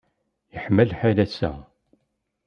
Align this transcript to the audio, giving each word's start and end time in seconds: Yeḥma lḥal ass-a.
Yeḥma 0.53 0.83
lḥal 0.89 1.17
ass-a. 1.25 1.51